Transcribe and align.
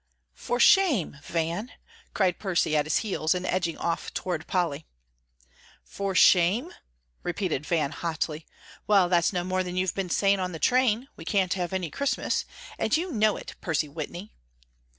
"For 0.33 0.59
shame, 0.59 1.19
Van!" 1.23 1.73
cried 2.15 2.39
Percy 2.39 2.75
at 2.75 2.87
his 2.87 2.97
heels, 3.05 3.35
and 3.35 3.45
edging 3.45 3.77
off 3.77 4.11
toward 4.15 4.47
Polly. 4.47 4.87
"For 5.83 6.15
shame?" 6.15 6.73
repeated 7.21 7.67
Van, 7.67 7.91
hotly; 7.91 8.47
"well, 8.87 9.09
that's 9.09 9.31
no 9.31 9.43
more 9.43 9.61
than 9.61 9.77
you've 9.77 9.93
been 9.93 10.09
saying 10.09 10.39
on 10.39 10.53
the 10.53 10.57
train, 10.57 11.07
'we 11.17 11.25
can't 11.25 11.53
have 11.53 11.71
any 11.71 11.91
Christmas,' 11.91 12.45
and 12.79 12.97
you 12.97 13.11
know 13.11 13.37
it, 13.37 13.53
Percy 13.61 13.87
Whitney." 13.89 14.33